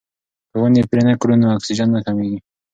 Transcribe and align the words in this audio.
که 0.49 0.55
ونې 0.59 0.81
پرې 0.89 1.01
نه 1.09 1.13
کړو 1.21 1.35
نو 1.41 1.47
اکسیجن 1.57 1.89
نه 1.95 1.99
کمیږي. 2.05 2.39